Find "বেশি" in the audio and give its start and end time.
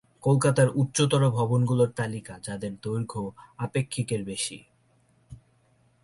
4.23-4.57